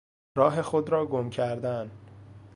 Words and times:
راه 0.37 0.61
خود 0.61 0.89
را 0.89 1.05
گم 1.05 1.29
کردن 1.29 1.91